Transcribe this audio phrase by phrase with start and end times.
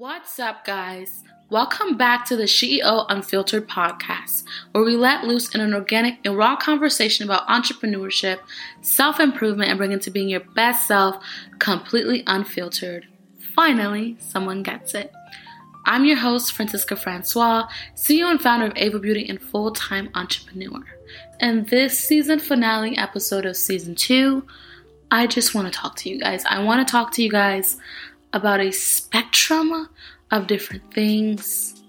[0.00, 1.24] What's up, guys?
[1.50, 6.38] Welcome back to the SHE.E.O Unfiltered podcast, where we let loose in an organic and
[6.38, 8.38] raw conversation about entrepreneurship,
[8.80, 11.22] self improvement, and bringing to being your best self
[11.58, 13.08] completely unfiltered.
[13.54, 15.12] Finally, someone gets it.
[15.84, 20.82] I'm your host, Francisca Francois, CEO and founder of Aeva Beauty and full time entrepreneur.
[21.40, 24.46] In this season finale episode of season two,
[25.10, 26.42] I just want to talk to you guys.
[26.46, 27.76] I want to talk to you guys
[28.32, 29.88] about a spectrum
[30.30, 31.80] of different things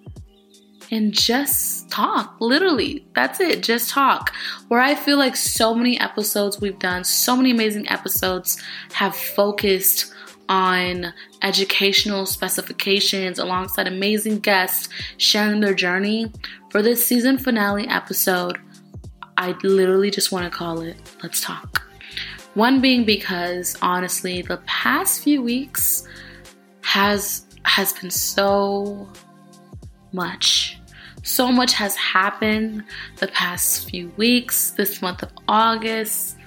[0.92, 2.36] and just talk.
[2.40, 3.64] Literally, that's it.
[3.64, 4.34] Just talk.
[4.68, 8.62] Where I feel like so many episodes we've done, so many amazing episodes
[8.94, 10.14] have focused
[10.50, 11.14] on
[11.44, 16.30] educational specifications alongside amazing guests sharing their journey.
[16.70, 18.60] For this season finale episode,
[19.38, 21.82] I literally just want to call it Let's Talk.
[22.54, 26.06] One being because honestly, the past few weeks,
[26.84, 29.08] has has been so
[30.12, 30.80] much.
[31.24, 32.84] So much has happened
[33.18, 36.38] the past few weeks, this month of August.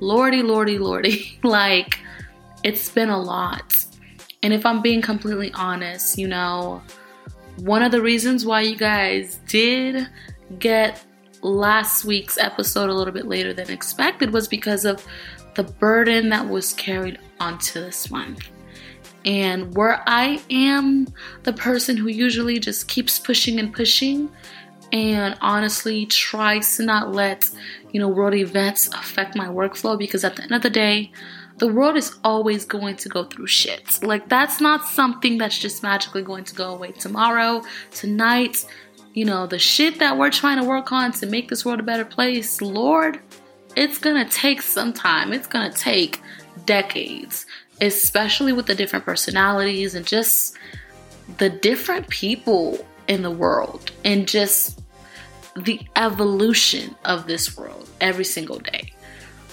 [0.00, 1.38] Lordy, lordy, lordy.
[1.42, 1.98] like,
[2.62, 3.84] it's been a lot.
[4.42, 6.82] And if I'm being completely honest, you know,
[7.56, 10.08] one of the reasons why you guys did
[10.58, 11.04] get
[11.42, 15.04] last week's episode a little bit later than expected was because of
[15.54, 18.50] the burden that was carried onto this month.
[19.24, 21.06] And where I am
[21.44, 24.30] the person who usually just keeps pushing and pushing
[24.92, 27.50] and honestly tries to not let,
[27.92, 31.10] you know, world events affect my workflow because at the end of the day,
[31.58, 34.02] the world is always going to go through shit.
[34.02, 38.66] Like that's not something that's just magically going to go away tomorrow, tonight.
[39.14, 41.84] You know, the shit that we're trying to work on to make this world a
[41.84, 43.20] better place, Lord,
[43.76, 45.32] it's gonna take some time.
[45.32, 46.20] It's gonna take
[46.66, 47.46] decades
[47.80, 50.56] especially with the different personalities and just
[51.38, 54.80] the different people in the world and just
[55.56, 58.92] the evolution of this world every single day.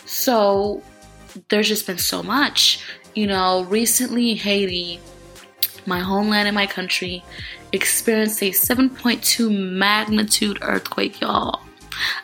[0.05, 0.81] So
[1.49, 2.83] there's just been so much.
[3.13, 4.99] You know, recently Haiti,
[5.85, 7.23] my homeland and my country,
[7.71, 11.61] experienced a 7.2 magnitude earthquake, y'all.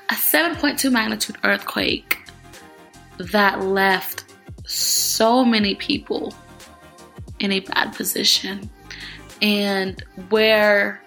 [0.10, 2.18] A 7.2 magnitude earthquake
[3.18, 4.24] that left
[4.68, 6.34] so many people
[7.40, 8.70] in a bad position
[9.42, 11.02] and where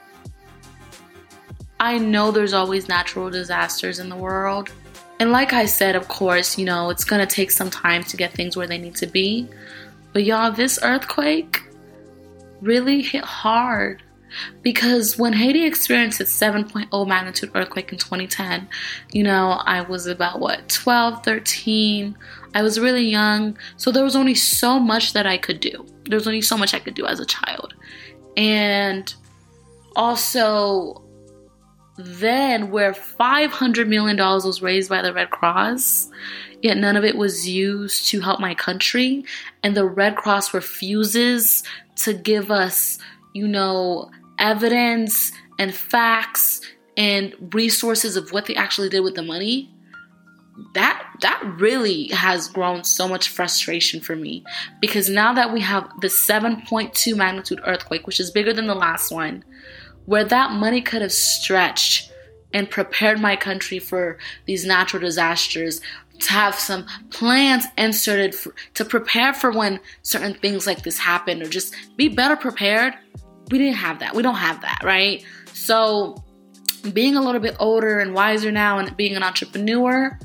[1.78, 4.70] I know there's always natural disasters in the world.
[5.18, 8.32] And like I said, of course, you know, it's to take some time to get
[8.32, 9.48] things where they need to be.
[10.12, 11.62] But y'all, this earthquake
[12.60, 14.02] really hit hard
[14.62, 18.68] because when Haiti experienced its 7.0 magnitude earthquake in 2010,
[19.12, 22.16] you know, I was about what, 12, 13.
[22.54, 23.56] I was really young.
[23.76, 25.86] So there was only so much that I could do.
[26.04, 27.74] There was only so much I could do as a child.
[28.36, 29.12] And
[29.96, 31.02] also,
[31.96, 36.10] then where $500 million was raised by the Red Cross,
[36.62, 39.24] yet none of it was used to help my country,
[39.62, 41.62] and the Red Cross refuses
[41.96, 42.98] to give us,
[43.34, 46.62] you know, evidence and facts
[46.96, 49.70] and resources of what they actually did with the money
[50.74, 54.44] that that really has grown so much frustration for me
[54.80, 59.10] because now that we have the 7.2 magnitude earthquake which is bigger than the last
[59.12, 59.44] one
[60.06, 62.10] where that money could have stretched
[62.52, 65.80] and prepared my country for these natural disasters
[66.18, 71.42] to have some plans inserted for, to prepare for when certain things like this happen
[71.42, 72.94] or just be better prepared
[73.50, 74.14] we didn't have that.
[74.14, 75.24] We don't have that, right?
[75.52, 76.22] So,
[76.92, 80.18] being a little bit older and wiser now and being an entrepreneur,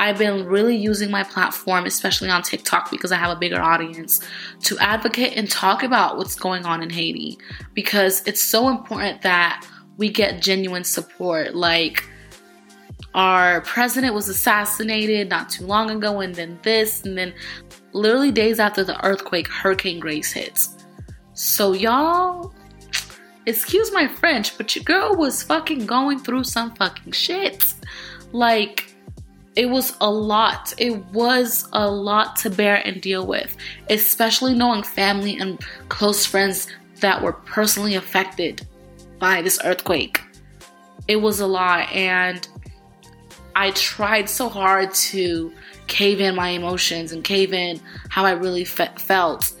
[0.00, 4.26] I've been really using my platform, especially on TikTok, because I have a bigger audience,
[4.62, 7.36] to advocate and talk about what's going on in Haiti.
[7.74, 9.62] Because it's so important that
[9.98, 11.54] we get genuine support.
[11.54, 12.08] Like,
[13.12, 17.34] our president was assassinated not too long ago, and then this, and then
[17.92, 20.78] literally days after the earthquake, Hurricane Grace hits.
[21.34, 22.54] So, y'all,
[23.44, 27.74] excuse my French, but your girl was fucking going through some fucking shit.
[28.32, 28.89] Like,
[29.56, 30.72] it was a lot.
[30.78, 33.56] It was a lot to bear and deal with,
[33.88, 36.68] especially knowing family and close friends
[37.00, 38.66] that were personally affected
[39.18, 40.20] by this earthquake.
[41.08, 42.46] It was a lot, and
[43.56, 45.52] I tried so hard to
[45.88, 49.52] cave in my emotions and cave in how I really fe- felt.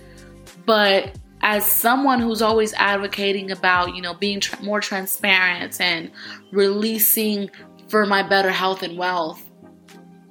[0.64, 6.12] But as someone who's always advocating about, you know, being more transparent and
[6.52, 7.50] releasing
[7.88, 9.49] for my better health and wealth,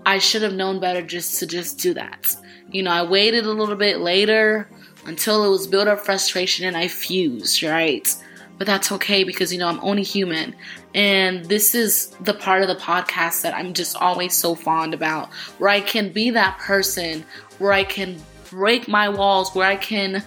[0.10, 2.36] I should have known better just to just do that.
[2.72, 4.68] You know, I waited a little bit later
[5.06, 8.12] until it was built up frustration and I fused, right?
[8.58, 10.56] But that's okay because, you know, I'm only human.
[10.96, 15.32] And this is the part of the podcast that I'm just always so fond about,
[15.60, 17.24] where I can be that person,
[17.60, 18.18] where I can
[18.50, 20.24] break my walls, where I can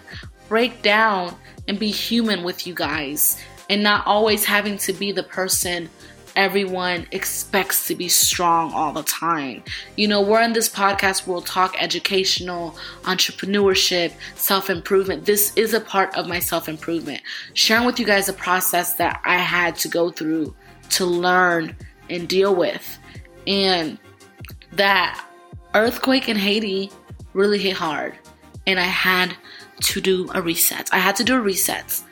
[0.49, 1.37] break down
[1.67, 3.37] and be human with you guys
[3.69, 5.91] and not always having to be the person
[6.37, 9.63] everyone expects to be strong all the time.
[9.97, 15.27] You know, we're in this podcast, where we'll talk educational, entrepreneurship, self improvement.
[15.27, 17.23] This is a part of my self improvement.
[17.55, 20.55] Sharing with you guys a process that I had to go through
[20.91, 21.77] to learn
[22.11, 22.99] and deal with.
[23.47, 23.99] And
[24.73, 25.25] that
[25.75, 26.91] earthquake in Haiti
[27.33, 28.15] really hit hard.
[28.67, 29.35] And I had
[29.83, 30.89] to do a reset.
[30.93, 32.03] I had to do a reset.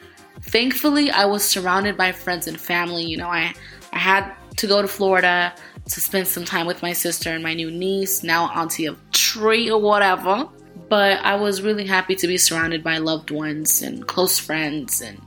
[0.42, 3.04] Thankfully, I was surrounded by friends and family.
[3.04, 3.54] You know, I
[3.92, 5.54] I had to go to Florida
[5.90, 9.70] to spend some time with my sister and my new niece, now auntie of tree
[9.70, 10.48] or whatever.
[10.88, 15.20] But I was really happy to be surrounded by loved ones and close friends and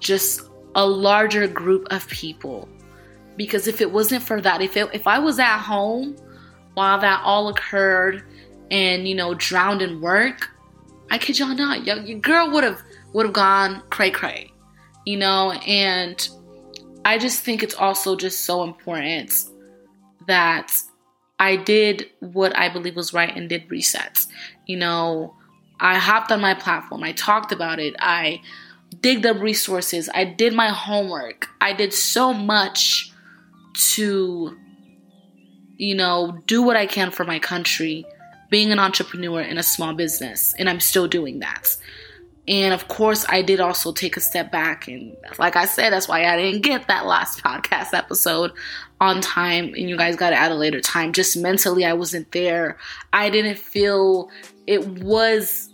[0.00, 0.42] just
[0.74, 2.68] a larger group of people.
[3.36, 6.16] Because if it wasn't for that, if it, if I was at home
[6.74, 8.24] while that all occurred
[8.70, 10.50] and you know drowned in work,
[11.10, 12.82] I kid y'all not, your, your girl would have
[13.12, 14.52] would have gone cray cray,
[15.04, 16.28] you know, and
[17.04, 19.44] I just think it's also just so important
[20.26, 20.72] that
[21.38, 24.28] I did what I believe was right and did resets.
[24.66, 25.34] You know,
[25.80, 28.40] I hopped on my platform, I talked about it, I
[29.00, 33.10] digged up resources, I did my homework, I did so much
[33.94, 34.56] to,
[35.76, 38.06] you know, do what I can for my country,
[38.48, 41.76] being an entrepreneur in a small business, and I'm still doing that.
[42.48, 44.88] And of course, I did also take a step back.
[44.88, 48.52] And like I said, that's why I didn't get that last podcast episode
[49.00, 49.66] on time.
[49.74, 51.12] And you guys got it at a later time.
[51.12, 52.78] Just mentally, I wasn't there.
[53.12, 54.28] I didn't feel
[54.66, 55.70] it was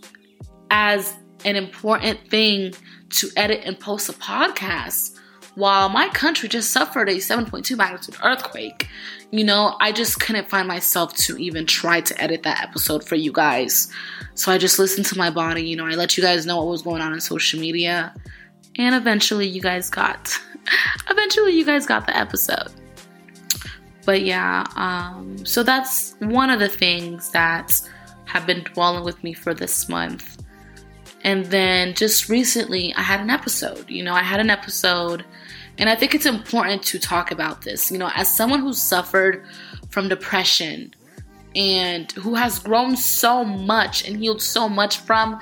[0.69, 2.73] as an important thing
[3.09, 5.17] to edit and post a podcast
[5.55, 8.87] while my country just suffered a 7.2 magnitude earthquake.
[9.31, 13.15] You know, I just couldn't find myself to even try to edit that episode for
[13.15, 13.91] you guys.
[14.33, 15.61] So I just listened to my body.
[15.61, 18.13] You know, I let you guys know what was going on in social media.
[18.77, 20.35] And eventually you guys got
[21.09, 22.71] eventually you guys got the episode.
[24.05, 27.79] But yeah, um, so that's one of the things that
[28.25, 30.43] have been dwelling with me for this month.
[31.23, 33.89] And then just recently, I had an episode.
[33.89, 35.25] You know, I had an episode,
[35.79, 37.89] and I think it's important to talk about this.
[37.89, 39.45] You know, as someone who suffered
[39.89, 40.93] from depression
[41.55, 45.39] and who has grown so much and healed so much from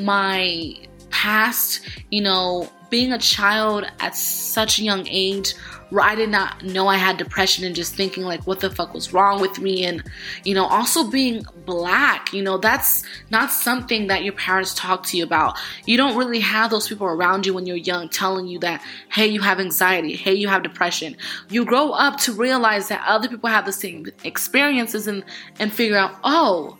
[0.00, 0.76] my
[1.10, 5.54] past, you know, being a child at such a young age
[5.90, 8.94] where I did not know I had depression and just thinking like what the fuck
[8.94, 9.84] was wrong with me?
[9.84, 10.00] And
[10.44, 15.16] you know also being black you know that's not something that your parents talk to
[15.16, 15.58] you about.
[15.86, 18.80] You don't really have those people around you when you're young telling you that
[19.10, 21.16] hey you have anxiety hey you have depression.
[21.50, 25.24] You grow up to realize that other people have the same experiences and
[25.58, 26.78] and figure out oh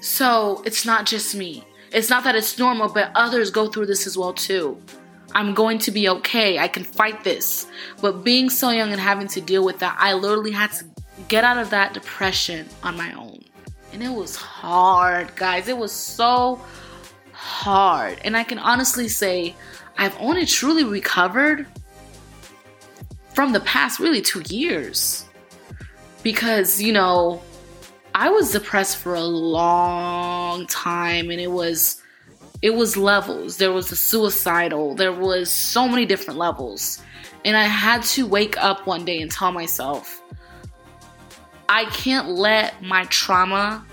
[0.00, 1.64] so it's not just me.
[1.92, 4.82] It's not that it's normal but others go through this as well too
[5.34, 6.58] I'm going to be okay.
[6.58, 7.66] I can fight this.
[8.00, 10.84] But being so young and having to deal with that, I literally had to
[11.28, 13.42] get out of that depression on my own.
[13.92, 15.68] And it was hard, guys.
[15.68, 16.60] It was so
[17.32, 18.18] hard.
[18.24, 19.54] And I can honestly say
[19.98, 21.66] I've only truly recovered
[23.32, 25.24] from the past really two years.
[26.22, 27.42] Because, you know,
[28.14, 32.00] I was depressed for a long time and it was
[32.64, 33.58] it was levels.
[33.58, 34.94] There was the suicidal.
[34.94, 37.02] There was so many different levels.
[37.44, 40.22] And I had to wake up one day and tell myself,
[41.68, 43.84] I can't let my trauma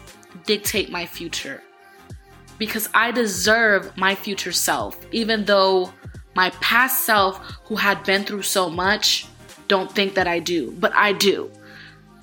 [0.46, 1.62] dictate my future.
[2.58, 5.92] Because I deserve my future self, even though
[6.34, 9.28] my past self, who had been through so much,
[9.68, 10.72] don't think that I do.
[10.80, 11.52] But I do.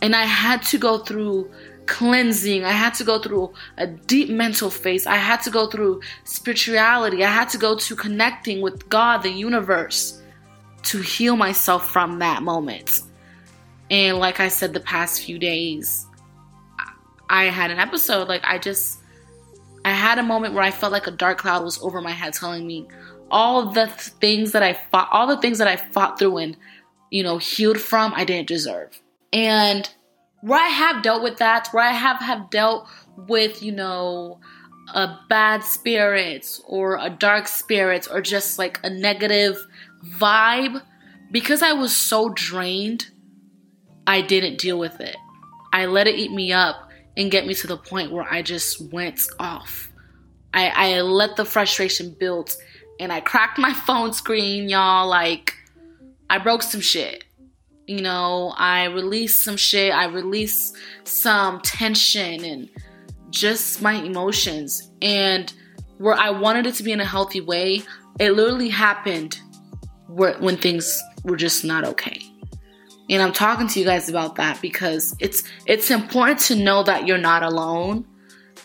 [0.00, 1.50] And I had to go through
[1.88, 2.64] cleansing.
[2.64, 5.06] I had to go through a deep mental phase.
[5.06, 7.24] I had to go through spirituality.
[7.24, 10.22] I had to go to connecting with God, the universe,
[10.84, 13.00] to heal myself from that moment.
[13.90, 16.06] And like I said, the past few days,
[17.28, 18.28] I had an episode.
[18.28, 18.98] Like, I just,
[19.84, 22.34] I had a moment where I felt like a dark cloud was over my head
[22.34, 22.86] telling me
[23.30, 26.56] all the things that I fought, all the things that I fought through and,
[27.10, 29.00] you know, healed from, I didn't deserve.
[29.32, 29.88] And
[30.40, 34.40] where I have dealt with that, where I have have dealt with, you know,
[34.94, 39.58] a bad spirits or a dark spirits or just like a negative
[40.06, 40.82] vibe,
[41.30, 43.10] because I was so drained,
[44.06, 45.16] I didn't deal with it.
[45.72, 48.92] I let it eat me up and get me to the point where I just
[48.92, 49.88] went off
[50.54, 52.56] I, I let the frustration build
[52.98, 55.08] and I cracked my phone screen, y'all.
[55.08, 55.54] Like,
[56.30, 57.24] I broke some shit.
[57.88, 59.94] You know, I release some shit.
[59.94, 62.68] I release some tension and
[63.30, 64.90] just my emotions.
[65.00, 65.50] And
[65.96, 67.82] where I wanted it to be in a healthy way,
[68.20, 69.40] it literally happened
[70.06, 72.20] where, when things were just not okay.
[73.08, 77.06] And I'm talking to you guys about that because it's it's important to know that
[77.06, 78.06] you're not alone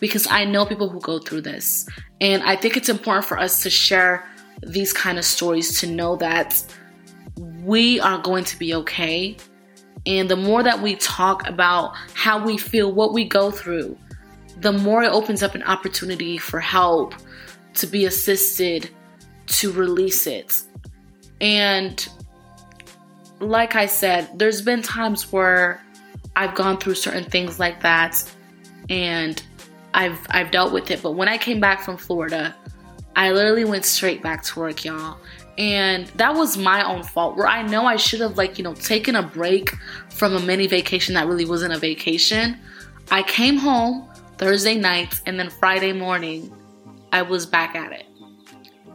[0.00, 1.88] because I know people who go through this.
[2.20, 4.28] And I think it's important for us to share
[4.62, 6.62] these kind of stories to know that
[7.64, 9.36] we are going to be okay.
[10.06, 13.96] And the more that we talk about how we feel, what we go through,
[14.58, 17.14] the more it opens up an opportunity for help,
[17.74, 18.90] to be assisted,
[19.46, 20.62] to release it.
[21.40, 22.06] And
[23.40, 25.82] like I said, there's been times where
[26.36, 28.22] I've gone through certain things like that
[28.88, 29.42] and
[29.92, 31.02] I've I've dealt with it.
[31.02, 32.54] But when I came back from Florida,
[33.16, 35.18] I literally went straight back to work, y'all.
[35.56, 38.74] And that was my own fault where I know I should have like, you know,
[38.74, 39.70] taken a break
[40.10, 42.58] from a mini vacation that really wasn't a vacation.
[43.10, 44.08] I came home
[44.38, 46.52] Thursday night and then Friday morning
[47.12, 48.06] I was back at it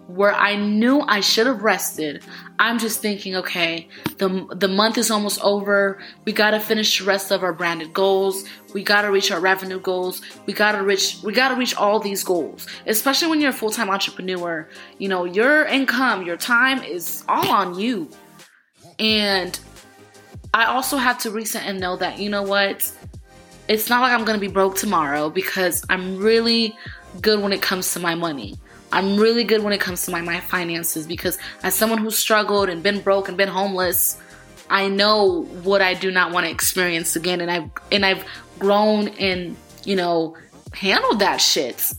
[0.10, 2.24] where I knew I should have rested.
[2.62, 3.88] I'm just thinking, okay,
[4.18, 5.98] the the month is almost over.
[6.26, 8.44] We got to finish the rest of our branded goals.
[8.74, 10.22] We got to reach our revenue goals.
[10.46, 12.68] We got to reach we got to reach all these goals.
[12.86, 17.80] Especially when you're a full-time entrepreneur, you know, your income, your time is all on
[17.80, 18.10] you.
[19.00, 19.58] And
[20.54, 22.92] I also have to reset and know that, you know what?
[23.70, 26.76] It's not like I'm to be broke tomorrow because I'm really
[27.22, 28.58] good when it comes to my money.
[28.92, 32.70] I'm really good when it comes to my, my finances because as someone who's struggled
[32.70, 34.20] and been broke and been homeless,
[34.70, 38.26] I know what I do not want to experience again and I've and I've
[38.58, 40.36] grown and, you know,
[40.74, 41.94] handled that shit.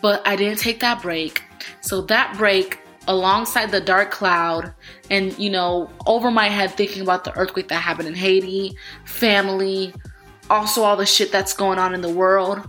[0.00, 1.42] But I didn't take that break.
[1.80, 4.72] So that break alongside the dark cloud
[5.10, 9.92] and you know over my head thinking about the earthquake that happened in Haiti, family,
[10.48, 12.60] also all the shit that's going on in the world.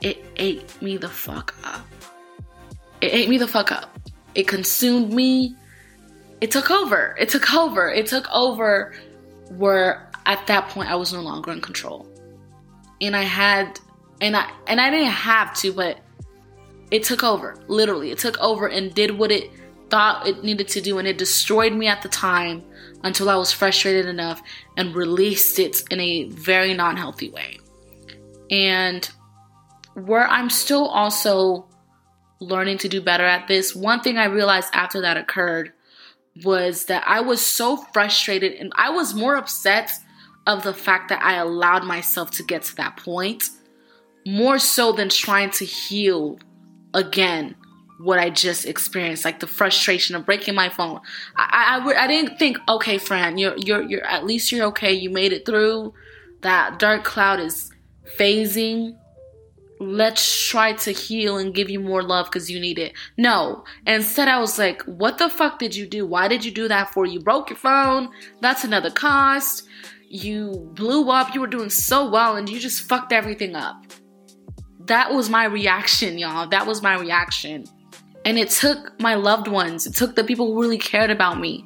[0.00, 1.84] It ate me the fuck up
[3.00, 3.98] it ate me the fuck up.
[4.34, 5.56] It consumed me.
[6.40, 7.16] It took over.
[7.18, 7.90] It took over.
[7.90, 8.94] It took over
[9.50, 12.06] where at that point I was no longer in control.
[13.00, 13.78] And I had
[14.20, 15.98] and I and I didn't have to, but
[16.90, 17.56] it took over.
[17.68, 18.10] Literally.
[18.10, 19.50] It took over and did what it
[19.88, 22.64] thought it needed to do and it destroyed me at the time
[23.04, 24.42] until I was frustrated enough
[24.76, 27.58] and released it in a very non-healthy way.
[28.50, 29.08] And
[29.94, 31.68] where I'm still also
[32.40, 33.74] learning to do better at this.
[33.74, 35.72] One thing I realized after that occurred
[36.44, 39.92] was that I was so frustrated and I was more upset
[40.46, 43.44] of the fact that I allowed myself to get to that point
[44.26, 46.38] more so than trying to heal
[46.92, 47.54] again
[47.98, 51.00] what I just experienced, like the frustration of breaking my phone.
[51.36, 54.92] I, I, I didn't think, okay, Fran, you're, you're, you're, at least you're okay.
[54.92, 55.94] You made it through.
[56.42, 57.70] That dark cloud is
[58.18, 58.98] phasing
[59.78, 62.92] let's try to heal and give you more love because you need it.
[63.18, 63.64] No.
[63.86, 66.06] Instead, I was like, what the fuck did you do?
[66.06, 67.06] Why did you do that for?
[67.06, 68.08] You broke your phone.
[68.40, 69.68] That's another cost.
[70.08, 71.34] You blew up.
[71.34, 73.84] You were doing so well and you just fucked everything up.
[74.86, 76.48] That was my reaction, y'all.
[76.48, 77.64] That was my reaction.
[78.24, 81.64] And it took my loved ones, it took the people who really cared about me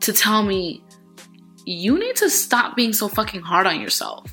[0.00, 0.84] to tell me,
[1.64, 4.30] you need to stop being so fucking hard on yourself.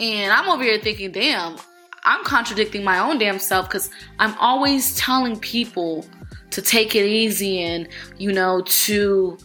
[0.00, 1.56] And I'm over here thinking, damn,
[2.04, 6.04] I'm contradicting my own damn self because I'm always telling people
[6.50, 9.38] to take it easy and, you know, to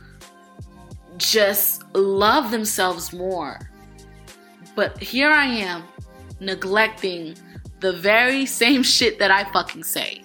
[1.17, 3.59] just love themselves more.
[4.75, 5.83] But here I am
[6.39, 7.35] neglecting
[7.79, 10.21] the very same shit that I fucking say.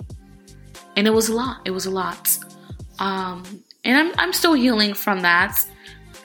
[0.96, 1.60] And it was a lot.
[1.64, 2.36] It was a lot.
[2.98, 3.44] Um,
[3.84, 5.58] and I'm, I'm still healing from that.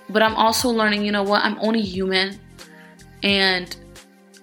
[0.09, 1.43] But I'm also learning, you know what?
[1.43, 2.39] I'm only human.
[3.23, 3.75] And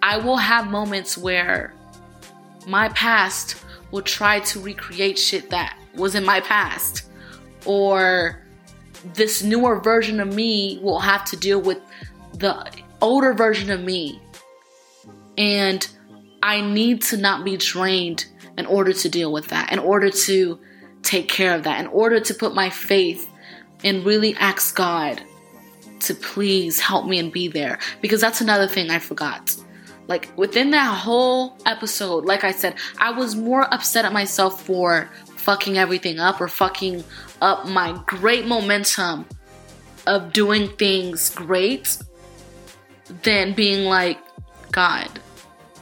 [0.04, 1.72] I will have moments where
[2.66, 3.56] my past
[3.90, 7.08] will try to recreate shit that was in my past.
[7.64, 8.38] Or
[9.14, 11.78] this newer version of me will have to deal with
[12.34, 12.70] the
[13.00, 14.20] older version of me.
[15.38, 15.88] And
[16.42, 18.26] I need to not be drained
[18.58, 20.60] in order to deal with that, in order to
[21.02, 23.26] take care of that, in order to put my faith
[23.82, 25.22] and really ask God
[26.00, 27.78] to please help me and be there.
[28.02, 29.56] Because that's another thing I forgot.
[30.06, 35.08] Like within that whole episode, like I said, I was more upset at myself for
[35.36, 37.04] fucking everything up or fucking
[37.40, 39.26] up my great momentum
[40.06, 41.96] of doing things great
[43.22, 44.18] than being like,
[44.72, 45.08] God,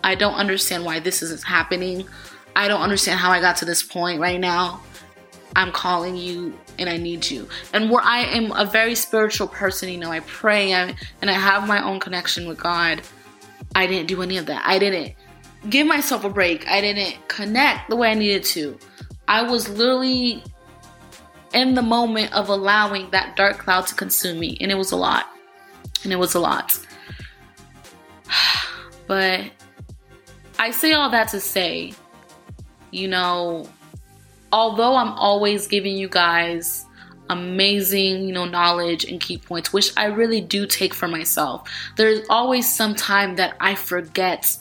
[0.05, 2.07] I don't understand why this is happening.
[2.55, 4.81] I don't understand how I got to this point right now.
[5.55, 7.49] I'm calling you and I need you.
[7.73, 11.67] And where I am a very spiritual person, you know, I pray and I have
[11.67, 13.03] my own connection with God.
[13.75, 14.63] I didn't do any of that.
[14.65, 15.15] I didn't
[15.69, 16.67] give myself a break.
[16.69, 18.79] I didn't connect the way I needed to.
[19.29, 20.43] I was literally
[21.55, 24.97] in the moment of allowing that dark cloud to consume me, and it was a
[24.97, 25.27] lot.
[26.05, 26.79] And it was a lot.
[29.09, 29.51] But
[30.59, 31.93] I say all that to say,
[32.93, 33.69] you know,
[34.53, 36.82] although I'm always giving you guys
[37.39, 42.27] amazing, you know, knowledge and key points, which I really do take for myself, there's
[42.29, 44.57] always some time that I forget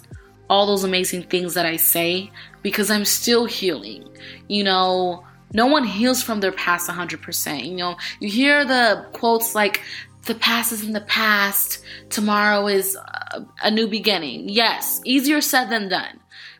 [0.49, 4.07] all those amazing things that I say because I'm still healing.
[4.47, 7.65] You know, no one heals from their past 100%.
[7.65, 9.81] You know, you hear the quotes like,
[10.25, 14.49] the past is in the past, tomorrow is a, a new beginning.
[14.49, 16.19] Yes, easier said than done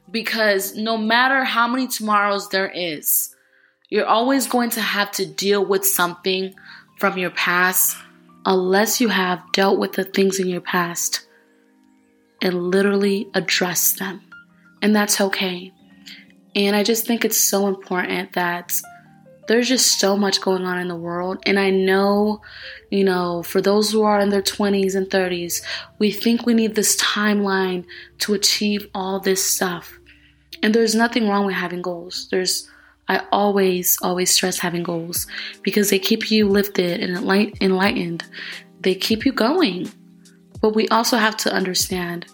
[0.09, 3.35] because no matter how many tomorrows there is,
[3.91, 6.55] you're always going to have to deal with something
[6.98, 7.98] from your past
[8.45, 11.27] unless you have dealt with the things in your past
[12.41, 14.21] and literally address them.
[14.81, 15.74] And that's okay.
[16.55, 18.81] And I just think it's so important that
[19.48, 21.39] there's just so much going on in the world.
[21.45, 22.41] And I know,
[22.89, 25.62] you know, for those who are in their 20s and 30s,
[26.00, 27.86] we think we need this timeline
[28.19, 30.00] to achieve all this stuff.
[30.63, 32.29] And there's nothing wrong with having goals.
[32.31, 32.69] There's
[33.11, 35.27] I always, always stress having goals
[35.63, 37.17] because they keep you lifted and
[37.59, 38.23] enlightened.
[38.79, 39.91] They keep you going.
[40.61, 42.27] But we also have to understand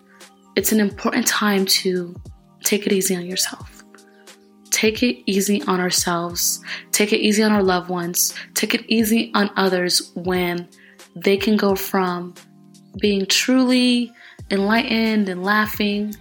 [0.56, 2.16] it's an important time to
[2.64, 3.84] take it easy on yourself.
[4.70, 6.64] Take it easy on ourselves.
[6.92, 8.36] Take it easy on our loved ones.
[8.54, 10.70] Take it easy on others when
[11.16, 12.36] they can go from
[13.02, 14.12] being truly
[14.52, 16.16] enlightened and laughing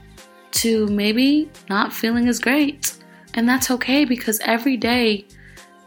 [0.52, 2.96] to maybe not feeling as great.
[3.36, 5.26] And that's okay because every day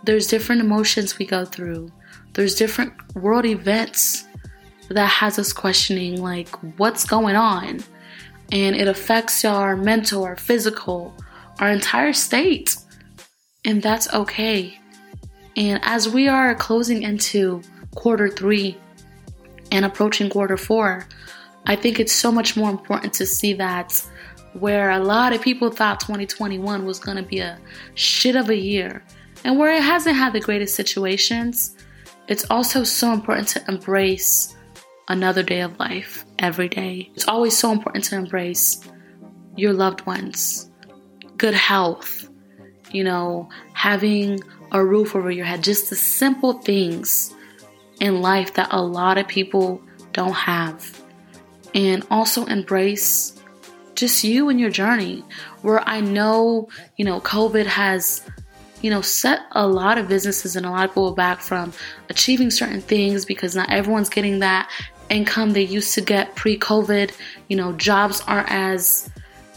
[0.03, 1.91] there's different emotions we go through.
[2.33, 4.27] There's different world events
[4.89, 7.83] that has us questioning like what's going on.
[8.51, 11.13] And it affects our mental, our physical,
[11.59, 12.75] our entire state.
[13.65, 14.79] And that's okay.
[15.55, 17.61] And as we are closing into
[17.95, 18.77] quarter 3
[19.71, 21.05] and approaching quarter 4,
[21.65, 24.01] I think it's so much more important to see that
[24.53, 27.59] where a lot of people thought 2021 was going to be a
[27.95, 29.03] shit of a year
[29.43, 31.75] and where it hasn't had the greatest situations,
[32.27, 34.55] it's also so important to embrace
[35.07, 37.09] another day of life every day.
[37.15, 38.81] It's always so important to embrace
[39.55, 40.69] your loved ones,
[41.37, 42.29] good health,
[42.91, 44.39] you know, having
[44.71, 47.33] a roof over your head, just the simple things
[47.99, 49.81] in life that a lot of people
[50.13, 51.01] don't have.
[51.73, 53.38] And also embrace
[53.99, 55.23] just you and your journey.
[55.61, 58.21] Where I know, you know, COVID has,
[58.81, 61.73] you know, set a lot of businesses and a lot of people back from
[62.09, 64.69] achieving certain things because not everyone's getting that
[65.09, 67.11] income they used to get pre COVID.
[67.47, 69.09] You know, jobs aren't as,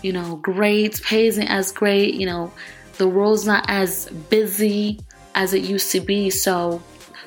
[0.02, 2.52] you know, great, pay isn't as great, you know,
[2.98, 5.00] the world's not as busy
[5.34, 6.30] as it used to be.
[6.30, 6.82] So,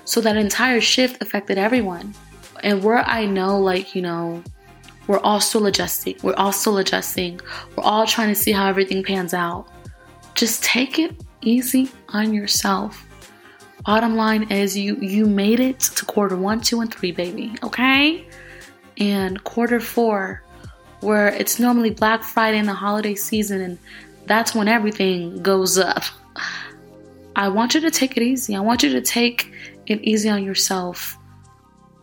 [0.05, 2.13] so that entire shift affected everyone.
[2.63, 4.43] And where I know, like, you know,
[5.07, 6.17] we're all still adjusting.
[6.23, 7.39] We're all still adjusting.
[7.75, 9.67] We're all trying to see how everything pans out.
[10.33, 13.05] Just take it easy on yourself.
[13.85, 18.27] Bottom line is you you made it to quarter 1, 2 and 3, baby, okay?
[18.97, 20.41] And quarter 4
[21.01, 23.77] where it's normally Black Friday and the holiday season and
[24.25, 26.03] that's when everything goes up.
[27.35, 28.55] I want you to take it easy.
[28.55, 29.51] I want you to take
[29.85, 31.17] it easy on yourself.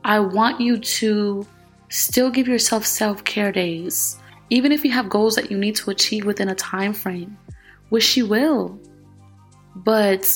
[0.04, 1.46] I want you to
[1.92, 4.18] Still give yourself self-care days.
[4.48, 7.36] Even if you have goals that you need to achieve within a time frame,
[7.90, 8.80] which you will.
[9.76, 10.26] But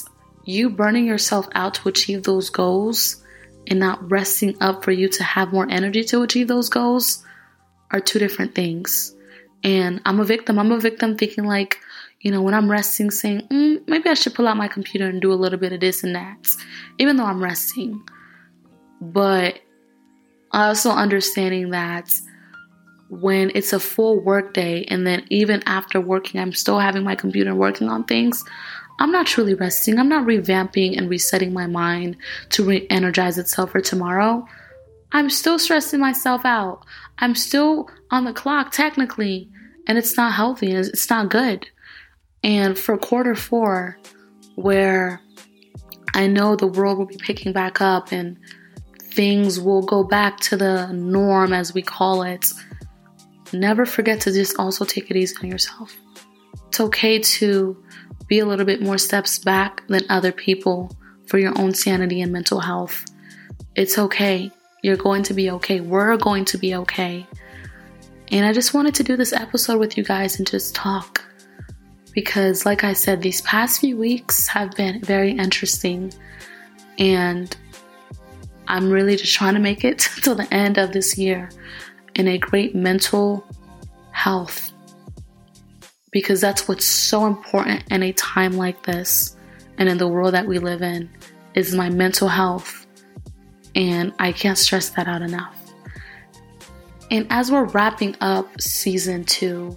[0.44, 3.24] you burning yourself out to achieve those goals
[3.68, 7.24] and not resting up for you to have more energy to achieve those goals
[7.90, 9.16] are two different things.
[9.64, 10.58] And I'm a victim.
[10.58, 11.78] I'm a victim thinking like,
[12.20, 15.22] you know, when I'm resting, saying, mm, maybe I should pull out my computer and
[15.22, 16.48] do a little bit of this and that,
[16.98, 18.02] even though I'm resting.
[19.00, 19.60] But
[20.64, 22.10] also understanding that
[23.08, 27.14] when it's a full work day and then even after working I'm still having my
[27.14, 28.44] computer working on things,
[28.98, 29.98] I'm not truly resting.
[29.98, 32.16] I'm not revamping and resetting my mind
[32.50, 34.46] to re-energize itself for tomorrow.
[35.12, 36.84] I'm still stressing myself out.
[37.18, 39.48] I'm still on the clock technically,
[39.86, 40.72] and it's not healthy.
[40.72, 41.68] It's not good.
[42.42, 43.98] And for quarter 4
[44.56, 45.20] where
[46.14, 48.38] I know the world will be picking back up and
[49.16, 52.52] things will go back to the norm as we call it,
[53.52, 55.96] never forget to just also take it easy on yourself.
[56.68, 57.82] It's okay to
[58.28, 60.94] be a little bit more steps back than other people
[61.26, 63.06] for your own sanity and mental health.
[63.74, 64.50] It's okay.
[64.82, 65.80] You're going to be okay.
[65.80, 67.26] We're going to be okay.
[68.30, 71.24] And I just wanted to do this episode with you guys and just talk.
[72.12, 76.12] Because, like I said, these past few weeks have been very interesting.
[76.98, 77.54] And
[78.68, 81.50] I'm really just trying to make it till the end of this year
[82.14, 83.44] in a great mental
[84.12, 84.72] health.
[86.10, 89.36] Because that's what's so important in a time like this
[89.78, 91.10] and in the world that we live in
[91.54, 92.86] is my mental health.
[93.74, 95.54] And I can't stress that out enough.
[97.10, 99.76] And as we're wrapping up season two,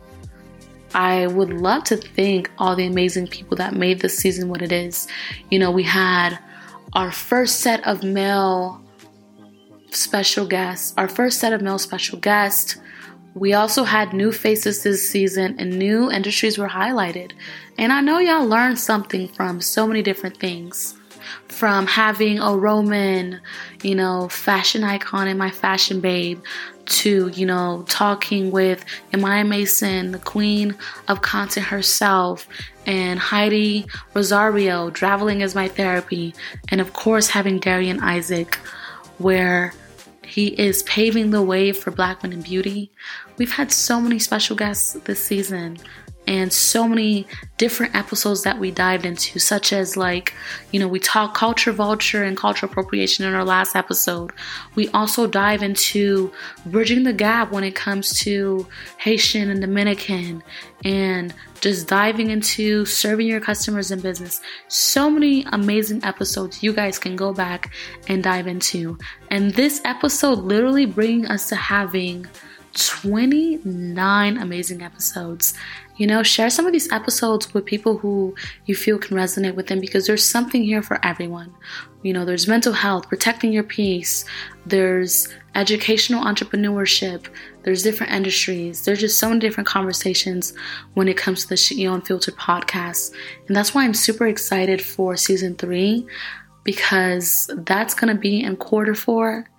[0.93, 4.71] I would love to thank all the amazing people that made this season what it
[4.71, 5.08] is.
[5.52, 6.39] You know, we had
[6.93, 8.82] our first set of male
[9.91, 12.78] special guests, our first set of male special guests.
[13.36, 17.32] We also had new faces this season and new industries were highlighted.
[17.78, 20.95] And I know y'all learned something from so many different things
[21.47, 23.39] from having a Roman,
[23.84, 26.41] you know, fashion icon in my fashion babe
[26.89, 30.75] to, you know, talking with Amaya Mason, the queen
[31.08, 32.47] of content herself,
[32.86, 36.34] and Heidi Rosario, traveling as my therapy,
[36.69, 38.56] and of course having Darian Isaac,
[39.17, 39.73] where
[40.25, 42.91] he is paving the way for Black women beauty.
[43.38, 45.78] We've had so many special guests this season
[46.30, 47.26] and so many
[47.58, 50.36] different episodes that we dived into, such as like,
[50.72, 54.32] you know, we talk culture vulture and cultural appropriation in our last episode.
[54.76, 56.32] We also dive into
[56.68, 58.68] bridging the gap when it comes to
[59.00, 60.44] Haitian and Dominican
[60.86, 64.39] and just diving into serving your customers in business.
[64.68, 67.74] So many amazing episodes you guys can go back
[68.08, 69.00] and dive into.
[69.32, 72.28] And this episode literally bringing us to having
[72.73, 75.53] 29 amazing episodes.
[75.97, 78.34] You know, share some of these episodes with people who
[78.65, 81.53] you feel can resonate with them because there's something here for everyone.
[82.03, 84.23] You know, there's mental health, protecting your peace,
[84.65, 87.27] there's educational entrepreneurship,
[87.63, 90.53] there's different industries, there's just so many different conversations
[90.93, 93.13] when it comes to the SHE.E.O Unfiltered podcast.
[93.47, 96.05] And that's why I'm super excited for season three
[96.63, 99.49] because that's gonna be in quarter four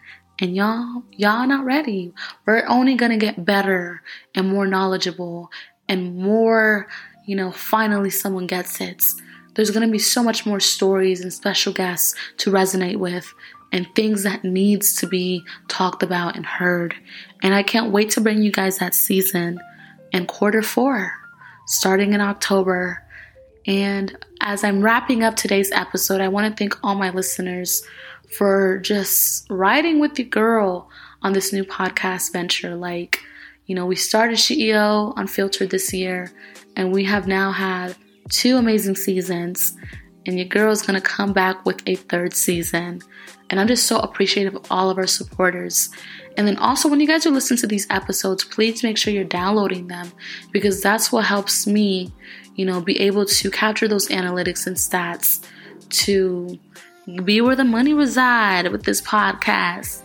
[0.40, 2.12] and y'all y'all not ready
[2.46, 4.03] we're only going to get better
[4.35, 5.50] and more knowledgeable
[5.90, 6.87] and more,
[7.26, 9.03] you know, finally someone gets it.
[9.55, 13.35] There's going to be so much more stories and special guests to resonate with
[13.72, 16.94] and things that needs to be talked about and heard.
[17.42, 19.59] And I can't wait to bring you guys that season
[20.12, 21.12] in quarter 4
[21.66, 23.05] starting in October.
[23.66, 27.83] And as I'm wrapping up today's episode, I want to thank all my listeners
[28.33, 30.88] for just riding with the girl
[31.23, 32.75] on this new podcast venture.
[32.75, 33.20] Like,
[33.66, 36.33] you know, we started SHE.E.O Unfiltered this year,
[36.77, 37.96] and we have now had
[38.31, 39.77] two amazing seasons.
[40.27, 43.01] And your girl is going to come back with a third season.
[43.49, 45.88] And I'm just so appreciative of all of our supporters.
[46.37, 49.25] And then also, when you guys are listening to these episodes, please make sure you're
[49.25, 50.12] downloading them
[50.53, 52.12] because that's what helps me,
[52.61, 55.42] you know, be able to capture those analytics and stats
[55.88, 56.59] to
[57.25, 60.03] be where the money reside with this podcast.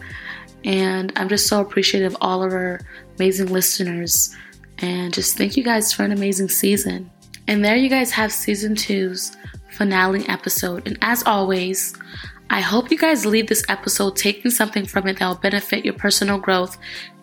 [0.63, 2.79] And I'm just so appreciative of all of our
[3.17, 4.33] amazing listeners.
[4.77, 7.11] And just thank you guys for an amazing season.
[7.45, 9.35] And there you guys have season two's
[9.71, 10.87] finale episode.
[10.87, 11.93] And as always,
[12.49, 15.95] I hope you guys leave this episode taking something from it that will benefit your
[15.95, 16.77] personal growth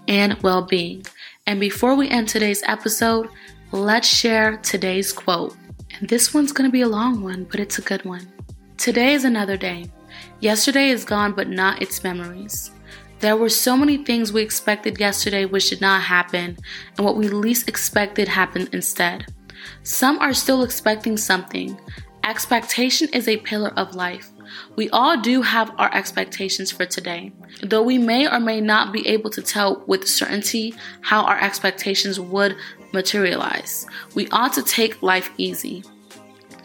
[0.07, 1.07] and well being.
[1.47, 3.31] And before we end today's episode,
[3.73, 5.57] let's share today's quote.
[5.99, 8.31] And this one's going to be a long one, but it's a good one.
[8.77, 9.91] Today is another day.
[10.41, 12.71] Yesterday is gone, but not its memories.
[13.21, 16.59] There were so many things we expected yesterday which did not happen,
[16.97, 19.27] and what we least expected happened instead.
[19.85, 21.79] Some are still expecting something.
[22.25, 24.31] Expectation is a pillar of life.
[24.77, 27.33] We all do have our expectations for today.
[27.63, 32.19] Though we may or may not be able to tell with certainty how our expectations
[32.21, 32.57] would
[32.93, 35.85] materialize, we ought to take life easy.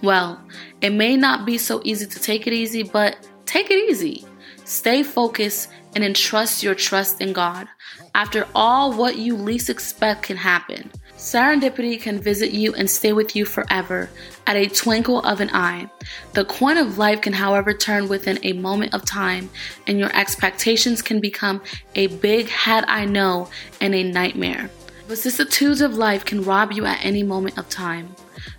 [0.03, 0.41] Well,
[0.81, 4.25] it may not be so easy to take it easy, but take it easy.
[4.63, 7.67] Stay focused and entrust your trust in God.
[8.13, 10.91] After all, what you least expect can happen.
[11.17, 14.07] Serendipity can visit you and stay with you forever
[14.45, 15.89] at a twinkle of an eye.
[16.33, 19.49] The coin of life can, however, turn within a moment of time,
[19.87, 21.61] and your expectations can become
[21.95, 23.49] a big had I know
[23.81, 24.69] and a nightmare.
[25.07, 28.13] The vicissitudes of life can rob you at any moment of time.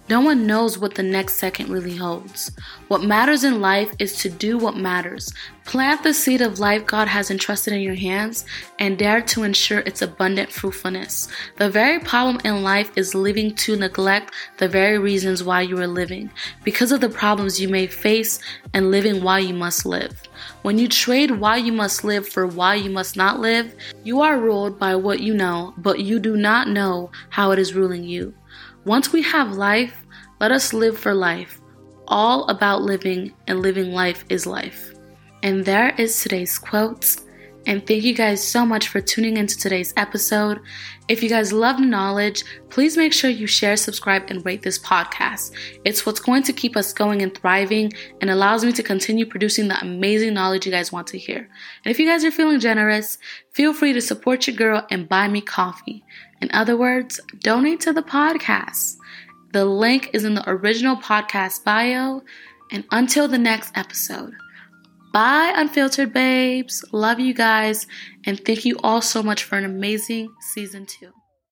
[0.09, 2.51] No one knows what the next second really holds.
[2.89, 5.35] What matters in life is to do what matters.
[5.67, 8.47] Plant the seed of life God has entrusted in your hands
[8.79, 11.29] and dare to ensure its abundant fruitfulness.
[11.57, 15.87] The very problem in life is living to neglect the very reasons why you are
[15.87, 16.31] living,
[16.65, 18.41] because of the problems you may face
[18.73, 20.23] and living why you must live.
[20.63, 24.41] When you trade why you must live for why you must not live, you are
[24.41, 28.33] ruled by what you know, but you do not know how it is ruling you.
[28.89, 30.07] Once we have life,
[30.41, 31.61] let us live for life.
[32.07, 34.95] All about living, and living life is life.
[35.43, 37.17] And there is today's quote.
[37.67, 40.61] And thank you guys so much for tuning into today's episode.
[41.09, 45.53] If you guys love knowledge, please make sure you share, subscribe, and rate this podcast.
[45.85, 49.69] It's what's going to keep us going and thriving and allows me to continue producing
[49.69, 51.47] the amazing knowledge you guys want to hear.
[51.85, 53.19] And if you guys are feeling generous,
[53.51, 56.03] feel free to support your girl and buy me coffee.
[56.41, 58.97] In other words, donate to the podcast.
[59.53, 62.23] The link is in the original podcast bio.
[62.71, 64.35] And until the next episode,
[65.13, 66.85] bye, unfiltered babes.
[66.93, 67.87] Love you guys.
[68.25, 71.13] And thank you all so much for an amazing season two.